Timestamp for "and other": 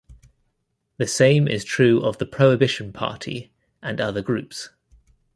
3.83-4.23